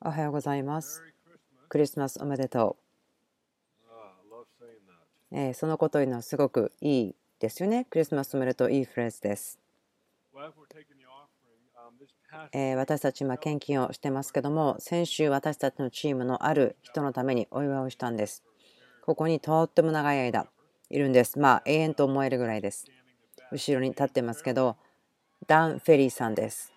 [0.00, 1.02] おはようございます。
[1.68, 2.76] クリスマスおめでと
[5.32, 5.36] う。
[5.36, 7.86] えーそのこというのはすごくいいですよね。
[7.86, 9.58] クリスマスおめでとう、いいフレーズです。
[12.52, 18.44] えー私たち今献金をしてますけども、先週私たちのチームのある人のためにお祝いをしたんです。
[19.04, 20.46] ここにとっても長い間
[20.90, 21.38] いるんです。
[21.38, 22.86] まあ永遠と思えるぐらいです。
[23.50, 24.76] 後ろに立ってますけど、
[25.46, 26.73] ダン・フェリーさんです。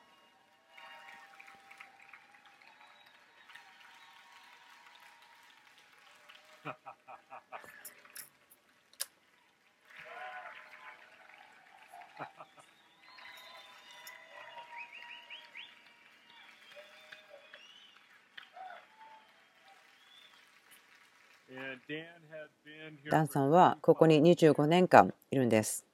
[23.09, 25.85] ダンさんはここに25年間いるんです。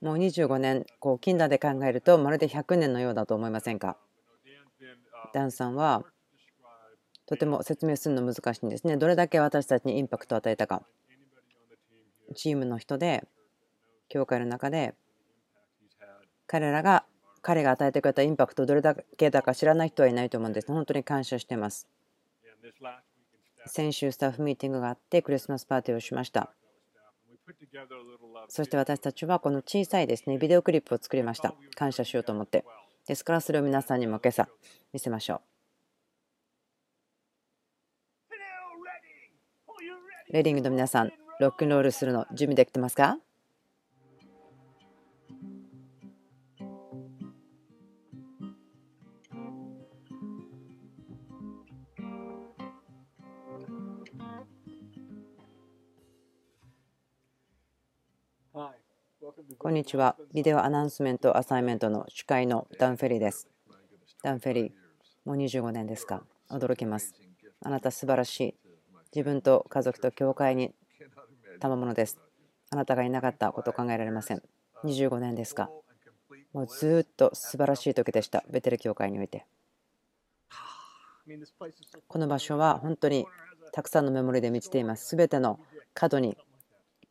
[0.00, 3.96] もう25年、こう近代で考えるとまるで100年のようだと思いませんか？
[5.32, 6.04] ダンさんは
[7.26, 8.96] とても説明するの難しいんですね。
[8.96, 10.82] どれだけ私たちにインパクトを与えたか。
[12.34, 13.24] チームの人で、
[14.08, 14.94] 教会の中で、
[16.46, 17.04] 彼らが、
[17.42, 20.68] 彼が与えてくれたインパクトどれだけだか知らない人はいないと思うんです。
[20.68, 21.88] 本当に感謝してます。
[23.66, 26.52] 先週スタッフミーティングがあってクリスマスパーティーをしました。
[28.48, 31.54] そして私たちはこの小さいですねビデオクリップを作りました。
[31.74, 32.64] 感謝しようと思って。
[33.06, 34.48] ですからそれを皆さんにも今朝
[34.92, 35.40] 見せましょう。
[40.32, 43.18] レディングの皆さん、ロックンロールするの準備できてますか？
[59.58, 60.16] こんにちは。
[60.32, 63.50] ビデオアナウンスメントアサイメントの司会のダン・フェリーです。
[64.22, 64.72] ダン・フェリー、
[65.26, 67.12] もう25年ですか驚きます。
[67.60, 68.54] あなた素晴らしい。
[69.14, 70.72] 自分と家族と教会に
[71.60, 72.18] 賜物です。
[72.70, 74.42] あなたがいなかったこと考えられません。
[74.84, 75.68] 25年ですか
[76.54, 78.42] もうずっと素晴らしい時でした。
[78.50, 79.44] ベテル教会において。
[82.08, 83.26] この場所は本当に
[83.74, 85.04] たくさんのメモリーで満ちています。
[85.04, 85.60] すべての
[85.92, 86.38] 角に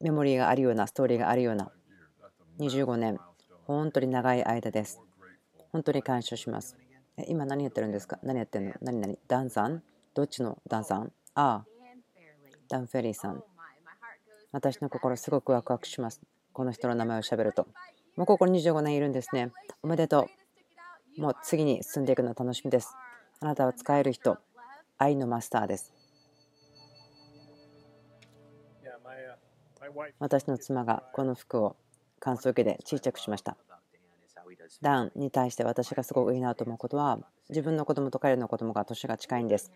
[0.02, 1.72] メモリーがあるような、ストーリーがあるような
[2.60, 3.20] 25年、
[3.66, 5.02] 本当に長い間です。
[5.74, 6.78] 本当に感謝します。
[7.18, 8.18] え今何やってるんですか？
[8.24, 8.74] 何やってるの？
[8.82, 9.84] 何々ダンさん？
[10.14, 11.12] どっちのダンさん？
[11.34, 11.66] ああ、
[12.70, 13.44] ダン・フェリーさん。
[14.54, 16.22] 私の心すごくワクワクします。
[16.54, 17.68] この人の名前をしゃべると。
[18.16, 19.52] もうここに25年いるんですね。
[19.84, 20.30] おめでと
[21.18, 21.22] う。
[21.22, 22.96] もう次に進んでいくの楽しみです。
[23.42, 24.38] あなたは使える人、
[24.98, 25.94] 愛のマスターです。
[30.20, 31.76] 私の妻がこの服を
[32.26, 33.56] 感想を受けて小さくしました。
[34.82, 37.20] ダンに対して私がすごくいいなと思うことは
[37.50, 39.72] 自分の子供と彼の子供が年が近いんです。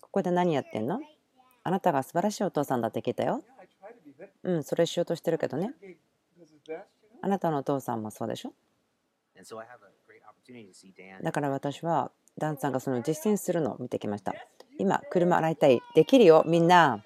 [0.00, 1.00] ここで何やってんの？
[1.64, 3.42] あなたが素晴らしいお父さんだって聞いたよ。
[4.44, 5.74] うん、それしようとしてるけどね。
[7.20, 8.52] あなたのお父さんもそうでしょ？
[11.22, 14.34] だから私はダンさんがその実践するのを見てきました。
[14.78, 15.80] 今、車洗いたい。
[15.96, 17.02] できるよ、みんな。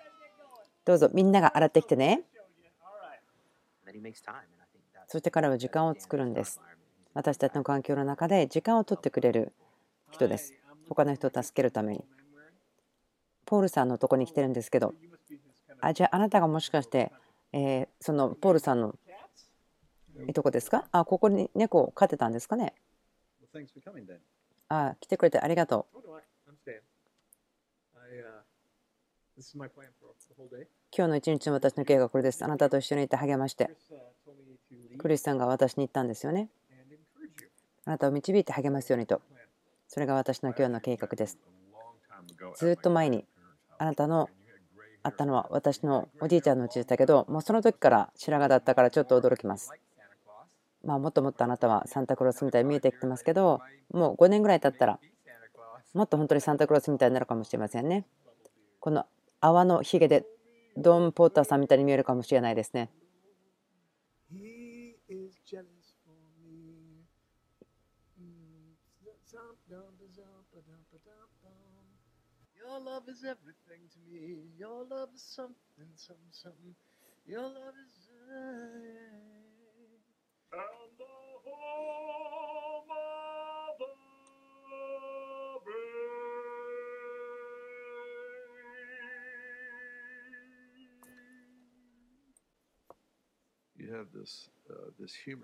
[0.84, 2.22] どうぞ、みんなが洗ってきてね。
[5.06, 6.60] そして彼は時間を作るんです。
[7.12, 9.53] 私たちの環境の中で時間を取ってくれる
[10.10, 10.53] 人です。
[10.88, 12.04] 他の人を助けるために。
[13.47, 14.94] ポールさんのとこに来てるんですけど、
[15.81, 17.12] あじゃああなたがもしかして、
[17.53, 18.97] えーそのポールさんの
[20.28, 20.88] いとこですか？
[20.93, 22.75] あ、ここに猫を飼ってたんですかね？
[24.69, 25.99] あ、来てくれてありがとう。
[30.97, 32.44] 今日の一日の私の計画はこれです。
[32.44, 33.69] あなたと一緒にいて励まして。
[34.97, 36.49] クリスさんが私に言ったんですよね。
[37.84, 39.21] あなたを導いて励ますようにと。
[39.88, 41.37] それが私の今日の計画です。
[42.59, 43.25] ずっと前に
[43.77, 44.31] あなたの
[45.03, 49.72] あったのは私のおじいちゃんのうちだけど、もうその時から白髪だったからちょっと驚きます。
[50.84, 53.60] まあ、もっともっとあなたはサンタクロースみたいに見えてきてますけど、
[53.93, 55.01] もう5年ぐらい経ったら、
[55.92, 58.07] もっと本当にサンタクロースみたいになるかもしれませんね。
[58.78, 59.07] この
[59.41, 60.24] 泡のひげで
[60.76, 62.91] ドン・ポーターさんみたいに見えるかもしれないですね。
[80.56, 80.94] And.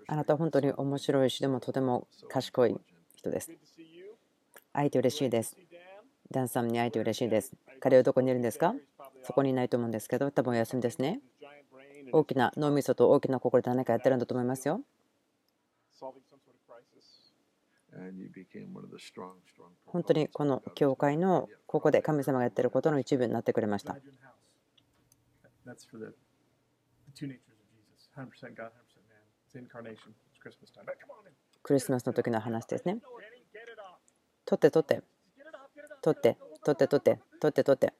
[0.07, 2.75] あなたは本当に面白いし、でもとても賢い
[3.15, 3.51] 人です。
[4.73, 5.57] 会えて嬉しいです。
[6.31, 7.53] ダンさんに会えて嬉しいです。
[7.79, 8.73] 彼はどこにいるんですか？
[9.23, 11.19] そこにいないと思うんですけど、多分お休みですね。
[12.11, 14.81] 大きな脳みそと大きな心で何かやってるんだと思いますよ。
[15.99, 17.33] solving some sort of crisis.
[17.93, 23.97] And you became one of the strong, strong 本当にこの教会のここで神様がやってることの一部になってくれました。
[31.63, 32.99] クリスマスの時の話ですね。
[34.45, 35.01] 取って取って。
[36.01, 37.93] 取って取って取って取って取って。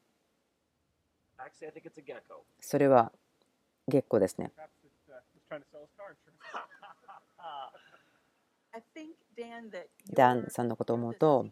[2.60, 3.12] それは
[3.88, 4.52] 月光ですね。
[10.14, 11.48] ダンさんのことを思うと、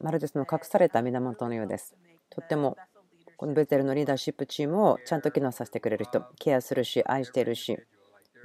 [0.00, 1.94] まるでその隠された源のようです。
[2.30, 2.76] とっても
[3.36, 7.78] このベテルのリーダーシップチームをちゃんと機能させてくれる人、ケアするし、愛しているし、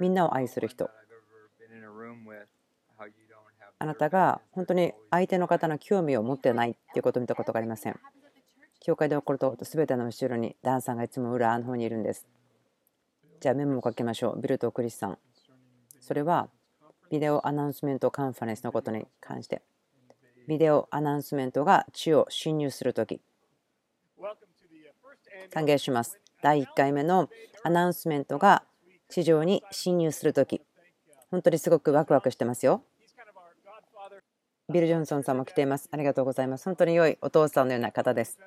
[0.00, 0.90] みんなを愛する人。
[3.78, 7.98] あなたが本当に相手の方の興味を持ってないっていうことを見たことがありません。
[8.80, 12.28] 教会で起こるとすべての後ろにダンさんがいつも裏の方にいるんです。
[13.40, 14.40] じゃあメモを書きましょう。
[14.40, 15.18] ビルとクリスさん。
[16.00, 16.48] それは
[17.10, 19.62] ビデオアナウンスメントカンファレンスのことに関して。
[20.46, 23.20] ビデオアナウンスメントが地を侵入するとき。
[25.52, 26.18] 歓迎します。
[26.42, 27.28] 第1回目の
[27.62, 28.64] アナウンスメントが
[29.08, 30.62] 地上に侵入するとき。
[31.30, 32.82] 本当にすごくワクワクしてますよ。
[34.72, 35.88] ビル・ジョンソンさんも来ています。
[35.92, 36.64] ありがとうございます。
[36.64, 38.38] 本当に良いお父さんのような方です。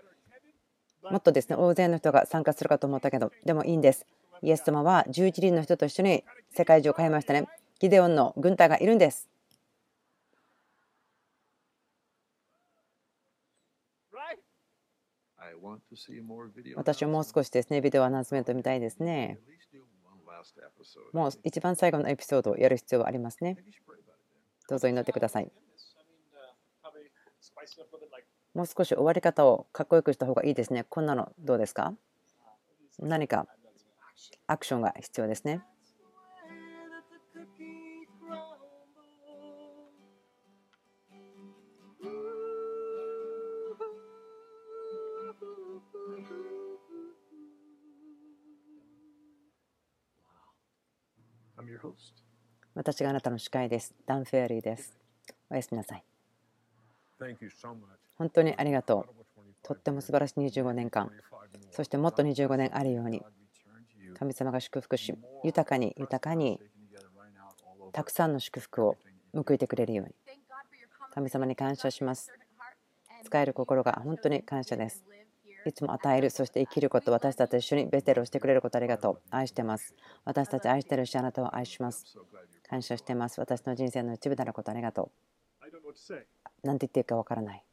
[1.03, 4.05] もっとですね、大勢の人が参加するかと思ったけど、でもいいんです。
[4.41, 7.47] イエス様は11人の人と一緒に世界中を変えましたね。
[7.79, 9.29] ギデオンの軍隊がいるんです。
[16.75, 19.39] 私はもう少しですね、ビデオアナウンスメント見たいですね.
[21.13, 23.57] もう一番最後のエピソードをやる必要はありますね。
[23.59, 24.21] Maybe you should pray about it
[24.67, 24.69] then.
[24.69, 25.45] どうぞ祈ってください。
[25.45, 25.49] Uh,
[28.53, 30.85] もう少し終わり方をかっこよくした方がいいですね。
[30.85, 31.93] こんなのどうですか
[32.99, 33.47] 何か
[34.47, 35.61] アクションが必要ですね。
[52.73, 53.95] 私があなたの司会です。
[54.05, 54.97] ダン・フェアリーです。
[55.49, 56.03] おやすみなさい。
[57.19, 57.75] Thank you so much.
[58.17, 59.25] 本当にありがとう。
[59.63, 61.11] とっても素晴らしい25年間、
[61.71, 63.23] そしてもっと25年あるように、
[64.17, 66.59] 神様が祝福し、豊かに豊かに
[67.91, 68.97] たくさんの祝福を
[69.33, 70.13] 報いてくれるように、
[71.13, 72.31] 神様に感謝します。
[73.23, 75.03] 使える心が本当に感謝です。
[75.69, 79.21] いつも与える、そして生きること、私たちと一緒にベテルをしてくれることありがとう。
[79.31, 79.95] 愛してます。
[80.23, 82.05] 私たち愛してるし、あなたを愛します。
[82.67, 83.39] 感謝してます。
[83.39, 85.11] 私の人生の一部であることありがと
[86.63, 86.67] う。
[86.67, 87.63] なんて言っていいかわからない。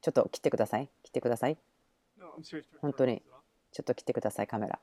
[0.00, 0.88] ちょっと切ってください。
[1.02, 1.58] 切ってください。
[2.80, 3.22] 本当に
[3.72, 4.80] ちょっと切ってください、カメラ。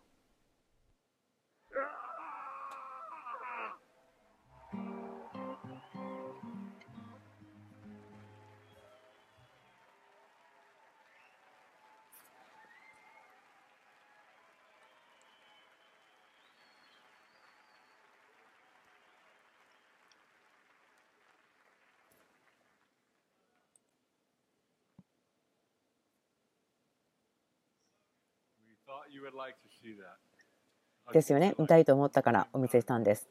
[31.13, 31.55] ですよね。
[31.57, 33.29] 見たいと思ったからお見せしたんです。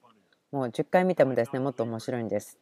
[0.52, 2.58] もう10回見てもですね、もっと面白いんです。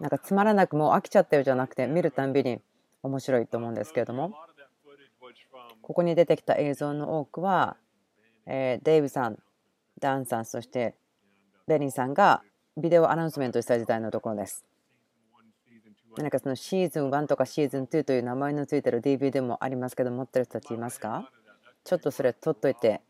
[0.00, 2.60] なんかつまらなくもう飽きちゃったよじゃなくて、見るたんびに
[3.02, 4.32] 面白いと思うんですけれども、
[5.82, 7.76] ここに出てきた映像の多くは、
[8.46, 9.38] えーデイブさん、
[9.98, 10.94] ダンさん、そして
[11.66, 12.42] ベリンさんが
[12.76, 14.64] ビデオアナウンスメントした時代のところです。
[16.16, 21.30] 何かそのシーズン1とかシーズン2という名前のついてる DVD もありますけど、持ってる人たちいますか？
[21.86, 23.00] ちょっとそれ取っといて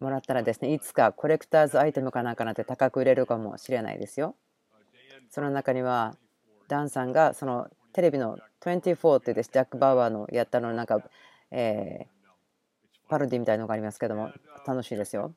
[0.00, 4.34] もらったらですね、いつかコレクターズアイテムかなんかなって高く売れるかもしれないですよ。
[5.30, 6.16] その中には、
[6.66, 11.00] ダンさんがそのテレビの24っていうですジャック・バウアーのやったのなんか、
[11.52, 12.06] え
[13.08, 14.32] パロディみたいなのがありますけども、
[14.66, 15.32] 楽しいですよ。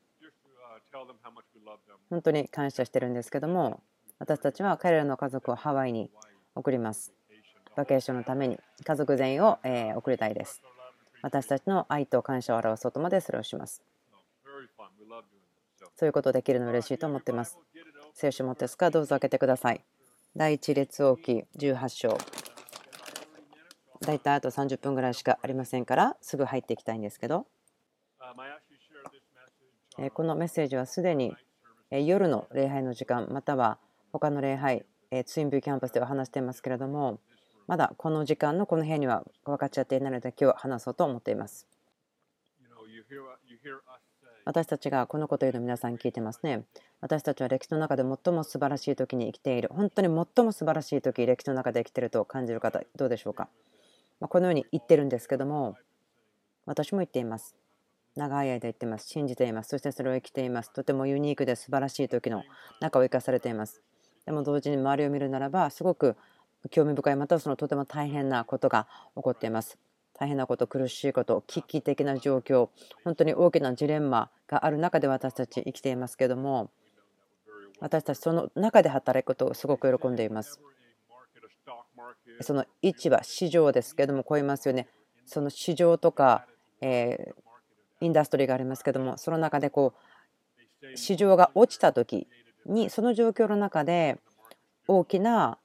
[2.10, 3.82] 本当に感謝してるんですけども、
[4.18, 6.10] 私たちは彼らの家族をハワイに
[6.56, 7.14] 送ります。
[7.76, 10.62] バケーションのために家族全員を、え送りたいです。
[11.22, 13.84] 私たちの愛と感謝を表すことまでそれをします。
[15.96, 17.60] そういうことできるの嬉しいと思っています。
[18.14, 18.90] 聖書持ってすか？
[18.90, 19.84] どうぞ開けてください。
[20.36, 22.18] 第一列王記18章。
[24.02, 27.46] だいたいあと30分ぐらいしかありませんから、すぐ入っていきたいんですけど、
[30.00, 31.36] えこのメッセージはすでに
[31.92, 33.78] え夜の礼拝の時間、または
[34.12, 37.20] 他の礼拝、えツインビューキャンパスでは話していますけれども
[37.72, 41.68] まだこの時間のこの部屋には分かっちゃっていないので今日話そうと思っています。
[44.44, 46.66] 私たちがこのことを言うの皆さん聞いてますね。
[47.00, 49.70] 私たちは歴史の中で最も素晴らしい時に生きている。
[49.72, 53.48] 本当に最も素晴らしい時、歴史の中で生きていると感じる方、どうでしょうか？
[54.20, 55.78] まあこのように言ってるんですけども、
[56.66, 57.56] 私も言っています。
[58.18, 59.08] 長い間言っています。
[59.08, 59.70] 信じています。
[59.70, 60.74] そしてそれを生きています。
[60.74, 62.44] とてもユニークで素晴らしい時の
[62.82, 63.82] 中を生かされています。
[64.26, 66.18] でも同時に周りを見るならば、すごく
[66.70, 69.78] 興味深い、またはそのとても大変なことが起こっています。
[70.14, 72.70] 大変なこと、苦しいこと、危機的な状況、
[73.04, 76.70] 本当に大きなジレンマがある中で私たち生きていますけれども、
[77.80, 80.60] 私たちその中で働くことをすごく喜んでいます。
[82.42, 84.88] その市場、市場ですけれども、こう言いますよね。
[85.26, 86.46] その市場とか、
[86.82, 87.52] えー
[88.02, 89.94] インダストリーがありますけども、その中でこ
[90.82, 92.28] う市場が落ちた時
[92.66, 94.20] に、その状況の中で
[94.88, 95.58] 大きな、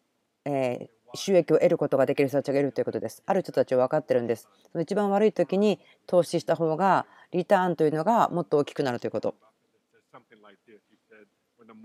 [0.46, 3.22] えー収益を得ることができる人たちがいるということです。
[3.26, 4.48] ある人たちは分かってるんです。
[4.70, 9.34] その一番悪い時に投資した方がリターンというのがもっと大きくなるということ。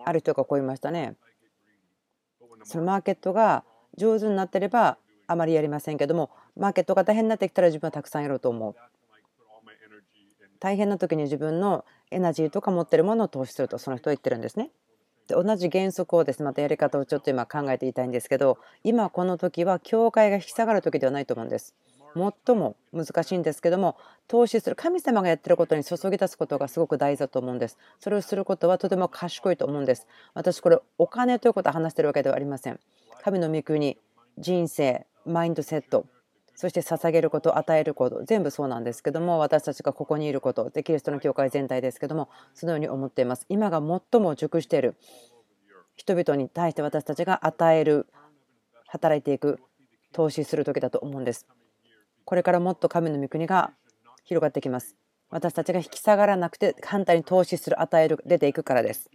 [0.04, 1.16] ある人がこう言いましたね。
[2.64, 3.64] そのマーケットが
[3.98, 8.76] 上手になってればあまりやりませんけども、マーケットが大変になってきたら自分はたくさんやろうと思う。
[10.60, 14.70] 大変な時に自分のエナジーとか持ってるものを投資するとその人は言ってるんですね。
[15.28, 21.76] 同じ原則をですねまたやり方をちょっと今考えていたいんですけど今この時は教会が引き下がる時ではないと思うんです。
[22.14, 23.96] 最も難しいんですけども
[24.28, 27.78] 投資する神様がやってることに注ぎ出すことがすごく大事だと思うんです。
[28.00, 30.08] それをすることはとても賢いと思うんです。
[30.34, 32.80] 私これお金ということを話してるわけではありません。
[33.24, 33.98] 神の御国
[34.38, 36.06] 人生マインドセット
[36.62, 43.48] そして捧げること与えること全部そうなんですけども私たちがここにいることでキリストの教会全体ですけどもそのように思っています。
[43.50, 44.96] 今が最も熟している
[45.96, 48.06] 人々に対して私たちが与える
[48.86, 49.60] 働いていく
[50.12, 51.48] 投資する時だと思うんです。
[52.26, 53.72] これからもっと神の御国が
[54.24, 54.96] 広がってきます。
[55.32, 59.10] 私たちが引き下がらなくて反対に投資する与える出ていくからです。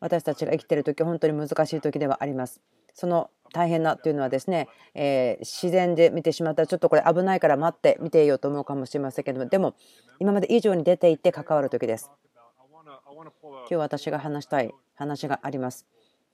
[0.00, 2.62] 私たちが生きている時本当に難しい時ではあります。
[2.94, 9.74] その大変なというのはですね、えー自然で見てしまったらちょっとこれ危ないから待って見ていようと思うかもしれませんけどもでも
[10.18, 12.10] 今まで以上に出ていって関わる時です。
[13.44, 15.86] 今日私が話したい話があります。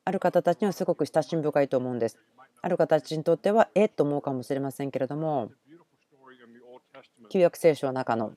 [0.05, 2.19] ある方たちにはすごく親しみ深いと思うんです。
[2.63, 5.51] ある方たちにとってはえっと思うかもしれませんけれども
[7.31, 8.33] 旧約聖書の中の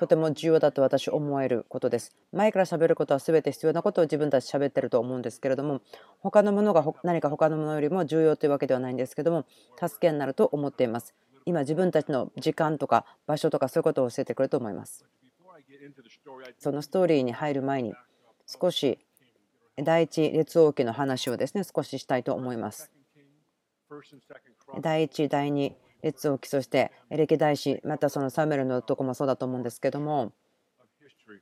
[0.00, 2.16] とても重要だと私思えることです。
[2.32, 5.82] 前から喋ることは全て必要なことを自分たち喋ってると思うんですけれども
[6.20, 9.44] 他のものが何か他のものよりも重要というわけではないんですけども
[9.78, 11.14] 助けになると思っています。
[11.44, 15.04] 今自分たちの時間とか場所とかそういうことを教えてくれると思います。
[16.58, 17.94] そのストーリーに入る前に
[18.46, 18.98] 少し
[19.76, 22.90] 第一列王記の話をですね少ししたいと思います。
[24.80, 30.32] 第一第二列王記そして歴代史またそのサムエルのとこもそうだと思うんですけども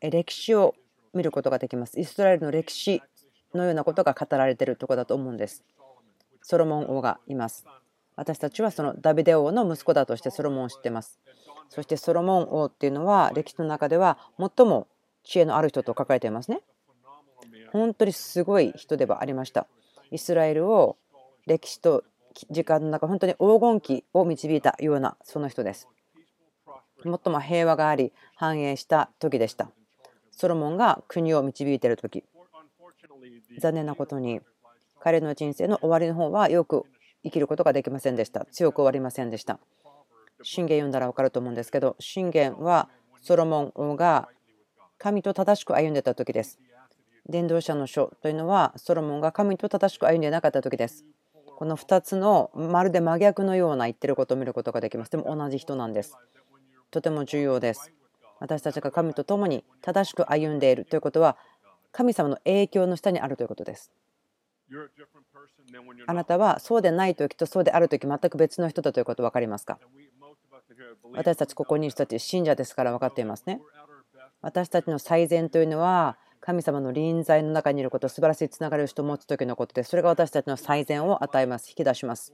[0.00, 0.74] 歴史を
[1.14, 1.98] 見ることができます。
[1.98, 3.02] イスラエルの歴史
[3.54, 5.64] のようなことが語られているところだと思うんです。
[6.42, 7.66] ソロモン王がいます。
[8.16, 11.18] 私たちはそのダビデ王の息子だとしてソロモンを知っています。
[11.68, 14.88] そしてソロモン王っていうのは歴史の中では最も
[15.24, 16.60] 知恵のある人と書かれていますね。
[17.72, 19.66] 本当にすごい人ではありました。
[20.10, 20.96] イスラエルを
[21.46, 22.04] 歴史と
[22.50, 25.88] 時間の中本当に黄金期を導いたようなその人です。
[27.02, 29.70] 最も平和があり繁栄した時でした。
[30.30, 32.24] ソロモンが国を導いている時。
[33.58, 34.40] 残念なことに
[35.00, 36.84] 彼の人生の終わりの方はよく
[37.24, 38.46] 生きることができませんでした。
[38.52, 39.58] 強く終わりませんでした。
[40.42, 42.88] 信玄読んだら分かると思うんですけど信玄は
[43.22, 44.28] ソロモン王が
[44.96, 46.58] 神と正しく歩んでた時です。
[47.28, 51.04] 伝道者の書というのはソロモンが神と正しく歩んでなかった時です。
[51.58, 55.10] この2つのまるで真逆のような言ってることを見ることができます。
[55.10, 56.16] でも同じ人なんです。
[56.92, 57.92] とても重要です。
[58.38, 61.36] 私たちが神と共に正しく歩んでいるということは
[61.90, 63.90] 神様の影響の下にあるということです。
[66.06, 69.80] あなたはそうでない時とそうである時全く別の人だということ分かりますか？
[71.12, 73.60] 私たちここにいる人たち信者ですから分かっていますね。
[74.42, 81.68] 私たちの最善というのは神様の臨在の中にいること素晴らしいつながりを人を持つ時のことでそれが私たちの最善を与えます。
[81.68, 82.32] 引き出します。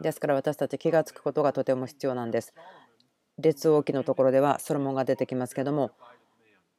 [0.00, 2.54] ですから私たち気がつくことがとても必要なんです。
[3.38, 5.92] 列王記のところではソロモンが出てきますけども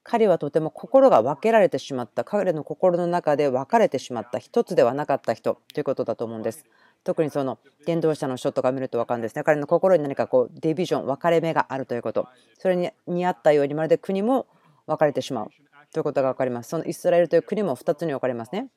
[0.03, 2.23] 彼はとても心が分けられてしまった。
[2.23, 4.39] 彼の心の中で分かれてしまった。
[4.39, 6.65] 一つではなかった人ということだと思うんです。
[7.03, 9.43] 特にその伝道者の書とか見ると分かるんですね。
[9.43, 12.27] 彼の心に何かこうディビジョン分かれ目があるということ。
[12.57, 14.47] それに似合ったようにまるで国も
[14.87, 15.49] 分かれてしまう。
[15.93, 16.69] ということが分かります。
[16.69, 18.69] そのイスラエルという国も2つに分かれますね。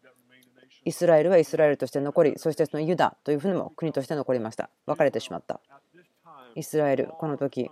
[0.85, 4.71] イスラエルはイスラエルとして残りそしてそのユダというふうにも国として残りました。
[4.87, 5.61] 分かれてしまった。
[6.55, 7.71] イスラエルこの時。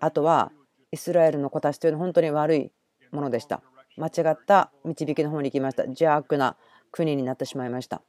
[0.00, 0.52] あとは
[0.90, 2.72] イスラエルの子たちというのは本当に悪い
[3.12, 3.62] ものでした。
[3.96, 5.84] 間違った導きの方に行きました。
[5.84, 6.56] 邪悪な
[6.90, 8.02] 国になってしまいました。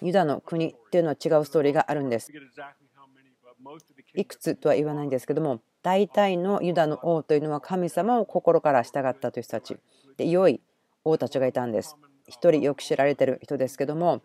[0.00, 2.32] ユダの国っていうのは違うストーリーがあるんです。
[4.14, 9.76] いくつとは言わないんですけども大体のユダの王というのは神様を心から従ったという人たち。
[10.16, 10.60] で良い
[11.04, 11.96] 王たちがいたんです。
[12.28, 14.22] 一人よく知られてる人ですけども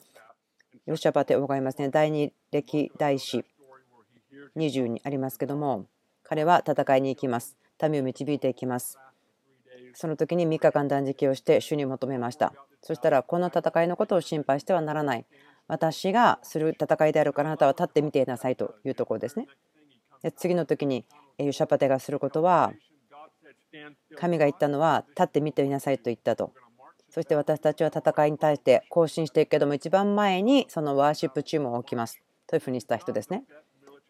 [0.86, 1.90] ヨシャパテ王がいますね。
[1.90, 3.44] 第二歴代史
[4.56, 5.88] 20にありますけども
[6.24, 7.58] 彼は戦いに行きます。
[7.90, 9.00] 民を導いていきます。
[9.94, 12.54] その時に3日間断食をして主に求めました。
[12.82, 15.26] そしたらこの戦いのことを心配してはならない。
[15.68, 19.48] 私がする戦いであるからあなたは立ってみていなさいというところですね。
[20.22, 21.06] で次の時に
[21.40, 22.74] ユシャパテがすることは
[24.16, 26.52] 神が言ったのは立って見ていなさいと言ったと。
[27.10, 32.22] そして私たちは戦いに対して行進していくけども一番前にそのワーシップチームを置きます。
[32.48, 33.44] というふうにした人ですね。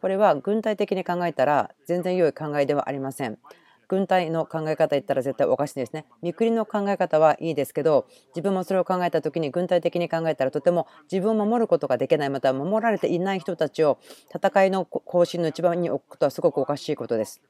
[0.02, 3.40] これは軍隊的に考えたら全然良い考えではありません。
[3.88, 6.06] 軍隊の考え方言ったら絶対おかしいですね。
[6.22, 14.00] 見くりの考え方はいいですけど自分もそれを考えた時に軍隊的に考えたらとても自分を守ることができないまたは守られていない人たちを
[14.34, 17.42] 戦いの行進の一番に置くことはすごくおかしいことです。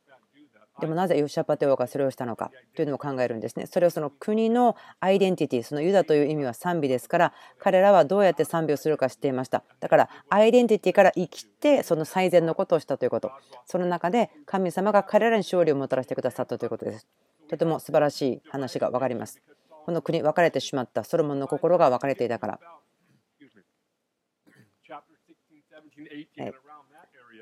[0.80, 3.66] でもなぜヨシャパテ王がそれをしたのかというのを考えるんですね。
[3.66, 9.64] それをその国のアイデンティティ、そのユダという意味は賛美ですから、彼らはどうやって賛美をするか知っていました。
[9.80, 13.32] だからアイデンティティから生きて、その最善のことをしたということ。
[13.66, 17.08] その中で神様が彼らに勝利をもたらしてくださったということです。
[17.50, 19.42] とても素晴らしい話が分かります。
[19.86, 22.60] この国、分かれてしまったソロモンの心が分かれていたから。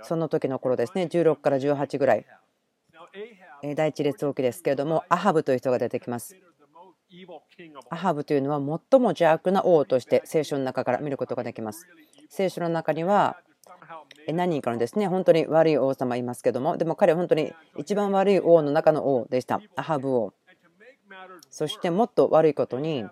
[0.03, 2.25] その時の頃ですね、16から18ぐらい。
[3.75, 6.35] 第一列王記ですけれども、アハブという人が出てきます。
[7.89, 11.87] アハブというのは最も邪悪な王として聖書の中から見ることができます。
[12.29, 13.37] 聖書の中には
[14.27, 19.61] 何人かのですね、本当に悪い王様いますけども、でも彼は本当に一番悪い王の中の王でした。
[19.75, 20.33] アハブ王。
[21.49, 23.05] そしてもっと悪いことに、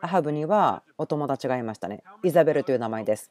[0.00, 2.02] アハブにはお友達がいましたね。
[2.22, 3.30] イザベルという名前です。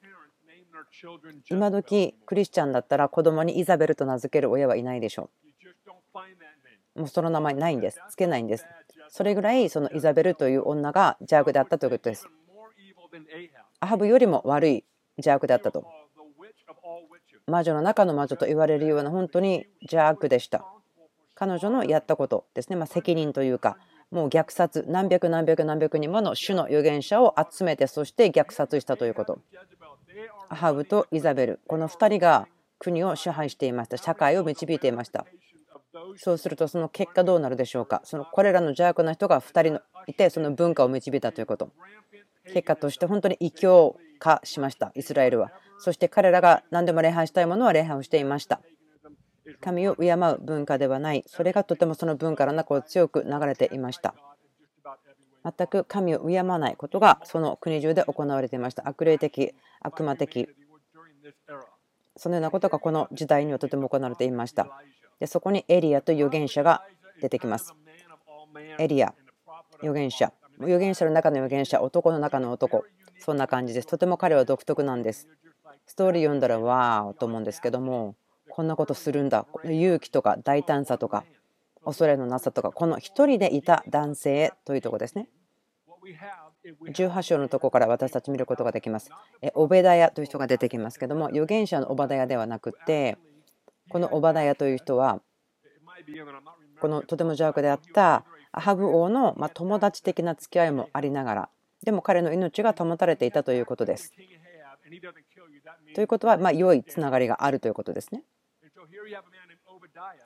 [1.49, 5.48] 今時クリスチャンだったら子供にイザベルと名付ける親はいないでしょう。
[6.95, 7.99] もうその名前ないんです。
[8.09, 8.65] つけないんです。
[9.09, 12.27] それぐらいそのイザベルという女が邪悪であったということです。
[13.79, 14.83] アハブよりも悪い
[15.17, 15.85] 邪悪であったと。
[17.47, 20.65] 魔女の中の魔女と言われるような本当に邪悪でした。
[21.35, 23.77] 彼女のやったことですね、まあ、責任というか、
[24.11, 29.39] もう虐殺、何百何百何百人もの主の預言者を集めて、そして虐殺したということ。
[30.49, 32.47] アハブとイザベル、この2人が
[32.77, 35.25] 国を支配していました、社会を導いていました。
[36.17, 38.01] そうするとその結果どうなるでしょうか？
[38.03, 41.71] そのこれらの邪悪な人が2人のいてその文化を導いたということ。
[42.45, 45.51] 結果として本当に異教化しましたイスラエルは。
[45.79, 48.61] そして彼らが何でも礼拝したいものは礼拝をしていました。
[49.61, 51.23] 神を敬う文化ではない。
[51.25, 54.13] それがとてもその文化の中を強く流れていました。
[55.43, 58.87] 全く神を敬わないことがその国中で行われていました。
[58.87, 60.49] 悪霊的悪魔的。
[62.15, 64.67] そのようなことがこの時代にはとても行われていました。
[65.19, 66.83] でそこにエリアと預言者が
[67.21, 67.73] 出てきます。
[68.77, 69.13] エリア、
[69.79, 70.31] 預言者。
[70.59, 72.83] 預言者の中の預言者、男の中の男。
[73.19, 73.87] そんな感じです。
[73.87, 75.27] とても彼は独特なんです。
[75.85, 78.15] ストーリー読んだらわーと思うんですけども、
[78.49, 79.45] こんなことするんだ。
[79.63, 81.25] 勇気とか大胆さとか、
[81.85, 85.29] 恐れのなさとか、この一人でいた男性というところですね。
[86.87, 89.09] 18章のとこから私たち見ることができます。
[89.53, 93.17] オベダヤという人が出てきますけども、預言者のオバダヤではなくて、
[93.89, 95.21] このオバダヤという人は
[96.79, 101.49] このとても邪悪であったアハブ王のま友達的な付き合いもありながら
[101.83, 104.13] でも彼の命が保たれていたということです。
[105.93, 108.23] ということはま良いつながりがあるということですね。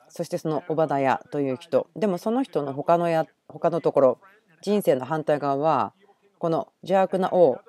[0.08, 4.18] そしてそのオバダヤという人でもその人の他のや他のところ
[4.62, 5.92] 人生の反対側は
[6.38, 7.60] この邪悪な王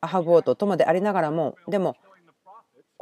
[0.00, 1.96] アハブ王と友でありながらもでも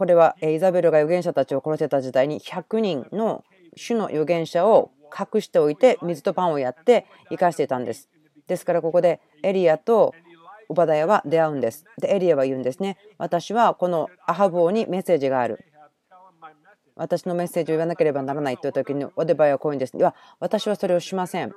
[0.00, 3.44] これはイザベルが預言者たちを殺せた時代に100人の
[3.76, 8.08] 主の預言者を隠しておいて水とパンをやって生かしていたんです。
[8.46, 10.14] ですからここでエリアと
[10.70, 11.84] オバダヤは出会うんです。
[12.00, 12.96] でエリアは言うんですね。
[13.18, 15.66] 私はこのアハブ王にメッセージがある。
[16.96, 19.98] 私のメッセージを言わなければならないという時にオデバヤはこういうんです。
[19.98, 21.52] いや私はそれをしません。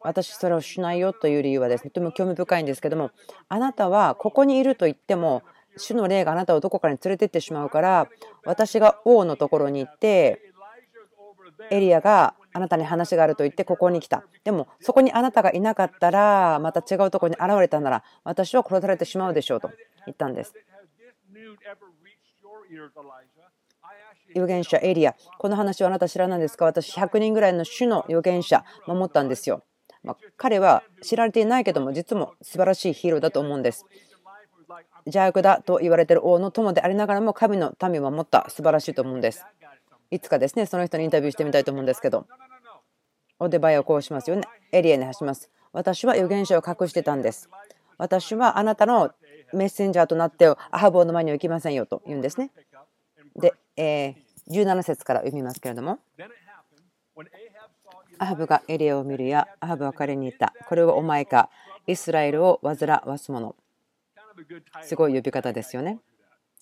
[0.00, 3.12] 私それをしないよという理由はですねとても興味深いんですけども
[3.48, 5.42] あなたはここにいると言っても
[5.76, 8.08] 主の霊があなたをどこかに連れてってしまうから
[8.44, 10.40] 私が王のところに行って
[11.70, 14.24] エリアがあなたに話があると言ってここに来た。
[14.44, 19.70] でもそこにあなたがいなかったらまた違うところに現れたなら私は殺されてしまうでしょうと
[20.06, 20.54] 言ったんです。
[24.34, 26.64] 預言者エリア、この話はあなた知らないですか？
[26.64, 29.62] 私100人ぐらいの主の預言者守ったんですよ。
[30.02, 33.86] まあ、彼は知られていないけども実も素晴らしいヒーローだと思うんです。
[35.06, 39.44] 邪悪だと言われている王の友でありながらも神の民を守った素晴らしいと思うんです。
[40.10, 42.26] いつかですねその人にインタビューしてみたいと思うんですけど
[43.38, 44.42] オデバイをこうしますよね。
[44.70, 45.50] エリアに発します。
[45.72, 47.48] 私は預言者を隠してたんです。
[47.98, 49.10] 私はあなたの
[49.52, 52.50] メッセンジャーとなってアハブの前には行きませんよと言うんですね。
[53.36, 54.14] で、え
[54.50, 55.98] 17節から読みますけれども。
[58.18, 60.54] アハブがエリアを見るやアハブは彼に言った。
[60.68, 61.50] これはお前か。
[61.86, 63.56] イスラエルを煩わす者。
[64.82, 65.98] すごい呼び方ですよね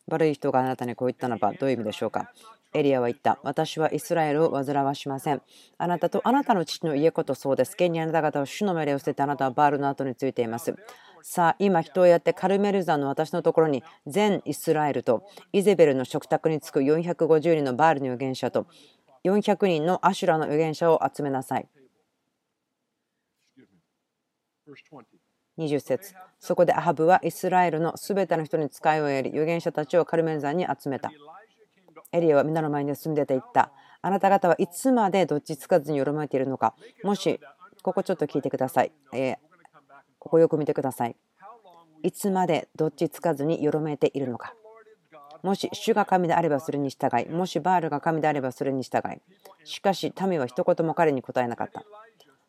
[0.09, 2.33] 悪い人があなたにこう言ったならばどういう意味でしょうか
[2.73, 3.41] エリアは言った。
[3.43, 5.43] 私はイスラエルを煩わしません。
[5.77, 7.73] あなたとあなたの父の家ことそうです。
[7.73, 10.77] 現にあなた方は主の命令を捨ててあなたはバールの後についています。
[11.23, 18.67] さあ、今人をやってカルメル山の私のところに全イスラエルとイゼベルの食卓に着く450人のバールの預言者と
[19.25, 21.69] 400人のアシュラの預言者を集めなさい。
[25.61, 31.13] 20節そこでアハブはイスラエルのすべての人に使いをやり預言者たちをカルメル山に集めた。
[32.13, 33.71] エリアは皆の前に住んでて言った。
[34.03, 36.75] あなた方はいつまでどっちつかずによろめいているのか。
[37.05, 37.39] もし、
[37.83, 38.93] ここちょっと聞いてください。
[39.13, 39.37] えー、
[40.19, 41.17] ここよく見てください。
[42.03, 44.55] いつまでどっちつかずによろめいているのか。
[45.43, 49.21] もし主が神であればそれに従い、もしバールが神であればそれに従い。
[49.65, 51.85] しかし民は一言も彼に答えなかった。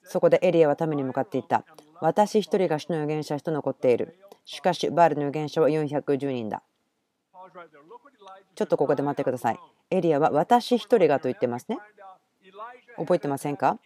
[0.03, 1.63] そこでエリアは民に向かっていった。
[2.01, 4.17] 私一人が主の預言者と残っている。
[4.45, 6.63] しかしバールの預言者は410人だ。
[8.55, 9.59] ちょっとここで待ってください。
[9.89, 11.77] エリアは私一人がと言ってますね。
[12.97, 13.79] 覚えてませんか？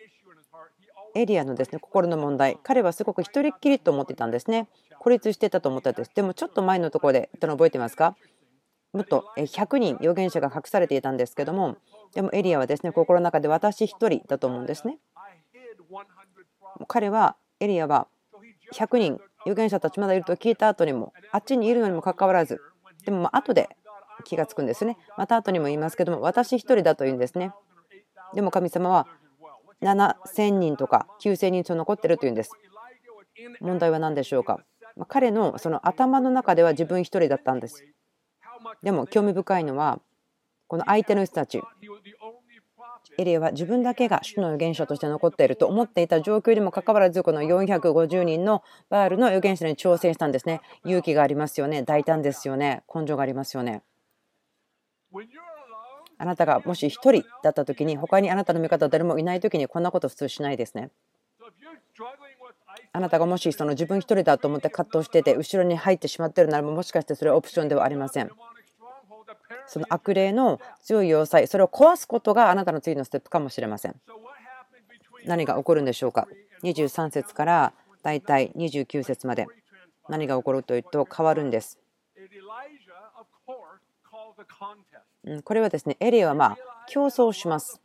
[1.16, 4.68] エリアのですね心の問題、彼はすごく一人っきりと思ってたんですね。
[5.00, 6.12] 孤立してたと思ったんです。
[6.14, 8.16] でもちょっと前のところで言ったの覚えてますか？
[8.92, 11.78] もっと100人預言者が隠されていたんですけども、
[12.14, 14.98] でもエリアはですね心の中で私一人だと思うんですね。
[16.88, 18.08] 彼は、エリアは
[18.74, 22.60] 100人預言者たちまだいると聞いた後にも、あっちにいるのにもかかわらず、
[23.06, 23.70] でも後で
[24.24, 24.98] 気がつくんですね。
[25.18, 27.54] また後にも言いますけども、私一人だというんですね。
[28.34, 29.08] でも神様は
[29.82, 32.52] 7000人とか9000人と残ってるというんです。
[33.62, 34.60] 問題は何でしょうか
[35.08, 37.86] 彼のその頭の中では自分一人だったんです。
[38.82, 40.00] でも興味深いのは
[40.68, 41.62] この相手の人たち
[43.18, 50.62] エリアは自分だけが主の預言者として残っていると思っていた状況にもかかわらずこの450人のバールの預言者に挑戦したんですね。
[50.86, 51.84] 勇気がありますよね。
[51.84, 52.84] 大胆ですよね。
[52.94, 53.84] 根性がありますよね。
[56.18, 60.92] あなたがもし1人だった時に他にあなたの味方誰もいない時にこんなこと普通しないですね。
[62.92, 68.30] あなたがもしその自分1人だと思って葛藤してて後ろに入ってしまっているならもしかしてそれはオプションではありません。
[69.68, 73.96] その悪霊の強い要塞それを壊すことがあなたの次のステップかもしれません。
[75.26, 76.28] 何が起こるんでしょうか
[76.64, 77.74] ？23節から
[78.04, 79.48] だいたい29節まで。
[80.08, 81.80] 何が起こるというと変わるんです。
[85.44, 87.82] これはですねエリアはまあ競争します